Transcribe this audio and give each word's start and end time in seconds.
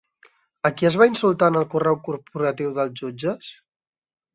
A 0.69 0.71
qui 0.79 0.89
es 0.89 0.97
va 1.01 1.07
insultar 1.11 1.51
en 1.55 1.61
el 1.61 1.69
correu 1.75 2.01
corporatiu 2.11 2.77
dels 2.83 3.01
jutges? 3.05 3.57